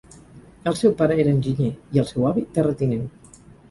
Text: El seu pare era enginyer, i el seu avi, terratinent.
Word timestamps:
El 0.71 0.77
seu 0.79 0.95
pare 1.03 1.19
era 1.25 1.33
enginyer, 1.35 1.71
i 1.95 2.05
el 2.05 2.11
seu 2.15 2.29
avi, 2.35 2.49
terratinent. 2.61 3.09